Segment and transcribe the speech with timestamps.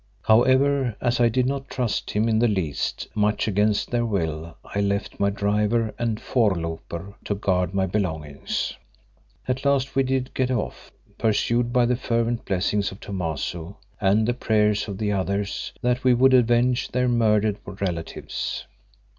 [0.23, 4.81] However, as I did not trust him in the least, much against their will, I
[4.81, 8.73] left my driver and voorlooper to guard my belongings.
[9.47, 14.33] At last we did get off, pursued by the fervent blessings of Thomaso and the
[14.33, 18.65] prayers of the others that we would avenge their murdered relatives.